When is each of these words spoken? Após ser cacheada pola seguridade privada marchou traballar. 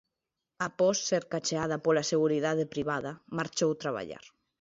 Após 0.67 0.97
ser 1.09 1.23
cacheada 1.31 1.77
pola 1.85 2.07
seguridade 2.13 2.69
privada 2.73 3.11
marchou 3.37 3.71
traballar. 3.83 4.25